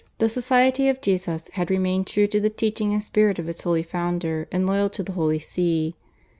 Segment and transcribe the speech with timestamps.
[0.17, 3.83] the Society of Jesus had remained true to the teaching and spirit of its holy
[3.83, 5.93] founder and loyal to the Holy See.